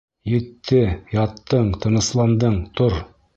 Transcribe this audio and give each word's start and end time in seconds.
Етте, 0.29 0.79
яттың, 1.17 1.69
тынысландың, 1.85 2.59
тор! 2.81 2.99